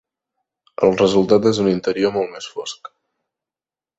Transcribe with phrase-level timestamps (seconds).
[0.87, 2.93] El resultat és un interior molt més fosc.